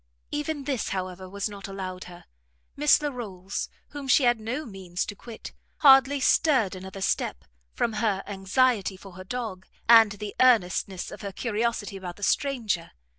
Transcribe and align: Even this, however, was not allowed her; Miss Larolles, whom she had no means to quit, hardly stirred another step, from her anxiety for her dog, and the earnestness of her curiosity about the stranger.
Even 0.31 0.63
this, 0.63 0.89
however, 0.89 1.29
was 1.29 1.47
not 1.47 1.67
allowed 1.67 2.05
her; 2.05 2.25
Miss 2.75 2.99
Larolles, 3.03 3.69
whom 3.89 4.07
she 4.07 4.23
had 4.23 4.39
no 4.39 4.65
means 4.65 5.05
to 5.05 5.15
quit, 5.15 5.53
hardly 5.77 6.19
stirred 6.19 6.73
another 6.75 7.01
step, 7.01 7.45
from 7.75 7.93
her 7.93 8.23
anxiety 8.25 8.97
for 8.97 9.11
her 9.11 9.23
dog, 9.23 9.67
and 9.87 10.13
the 10.13 10.33
earnestness 10.39 11.11
of 11.11 11.21
her 11.21 11.31
curiosity 11.31 11.97
about 11.97 12.15
the 12.15 12.23
stranger. 12.23 12.93